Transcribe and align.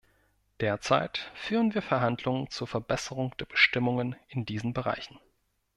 Derzeit 0.61 1.29
führen 1.35 1.75
wir 1.75 1.83
Verhandlungen 1.83 2.49
zur 2.49 2.65
Verbesserung 2.65 3.37
der 3.39 3.45
Bestimmungen 3.45 4.15
in 4.29 4.47
diesen 4.47 4.73
Bereichen. 4.73 5.19